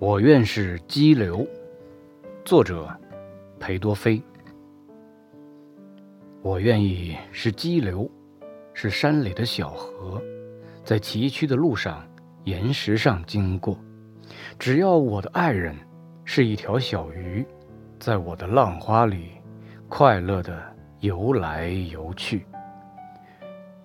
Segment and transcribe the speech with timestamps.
[0.00, 1.46] 我愿是激流。
[2.44, 2.88] 作者：
[3.60, 4.20] 裴多菲。
[6.42, 8.10] 我愿意是激流，
[8.72, 10.20] 是山里的小河，
[10.82, 12.04] 在崎岖的路上、
[12.42, 13.78] 岩石上经过。
[14.58, 15.76] 只要我的爱人
[16.24, 17.46] 是一条小鱼，
[18.00, 19.28] 在我的浪花里
[19.88, 20.60] 快乐地
[21.00, 22.44] 游来游去。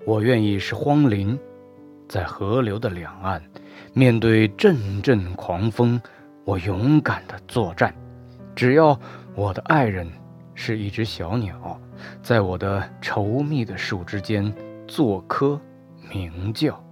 [0.07, 1.39] 我愿意是荒林，
[2.09, 3.39] 在河流的两岸，
[3.93, 6.01] 面对阵阵狂风，
[6.43, 7.93] 我勇敢地作战。
[8.55, 8.99] 只要
[9.35, 10.11] 我的爱人
[10.55, 11.79] 是一只小鸟，
[12.23, 14.51] 在我的稠密的树枝间
[14.87, 15.61] 做科
[16.11, 16.83] 鸣叫。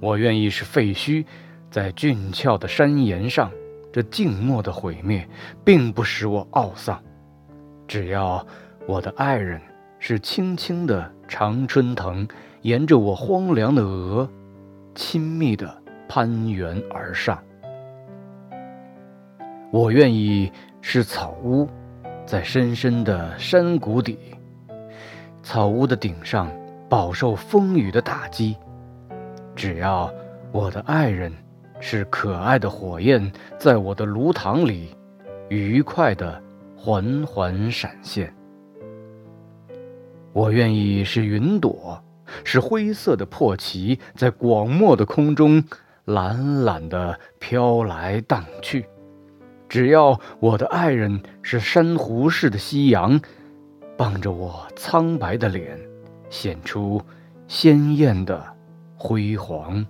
[0.00, 1.26] 我愿意是废墟，
[1.68, 3.50] 在峻峭的山岩上，
[3.92, 5.28] 这静默的毁灭
[5.64, 7.02] 并不使我懊丧。
[7.88, 8.46] 只要
[8.86, 9.60] 我的爱人
[9.98, 12.28] 是轻轻的常春藤，
[12.62, 14.28] 沿着我荒凉的额，
[14.94, 17.42] 亲密地攀援而上。
[19.70, 20.50] 我愿意
[20.80, 21.68] 是草屋，
[22.24, 24.18] 在深深的山谷底，
[25.42, 26.50] 草屋的顶上
[26.88, 28.56] 饱受风雨的打击。
[29.54, 30.12] 只要
[30.52, 31.32] 我的爱人
[31.80, 34.96] 是可爱的火焰，在我的炉膛里
[35.48, 36.42] 愉快地
[36.76, 38.32] 缓缓闪现。
[40.32, 42.02] 我愿意是云朵，
[42.44, 45.64] 是灰色的破旗，在广漠的空中
[46.04, 48.86] 懒懒地飘来荡去。
[49.68, 53.20] 只要我的爱人是珊瑚似的夕阳，
[53.96, 55.78] 傍着我苍白的脸，
[56.30, 57.02] 显出
[57.46, 58.42] 鲜艳的
[58.96, 59.84] 辉煌。